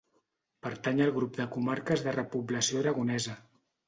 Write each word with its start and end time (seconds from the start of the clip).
Pertany 0.67 1.01
al 1.05 1.11
grup 1.17 1.35
de 1.41 1.45
comarques 1.55 2.05
de 2.05 2.13
repoblació 2.15 2.81
aragonesa. 2.81 3.37